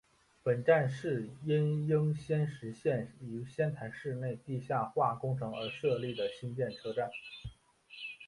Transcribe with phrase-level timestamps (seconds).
[0.41, 7.11] 本站是因应仙石线于仙台市内地下化工程而设立的新建车站。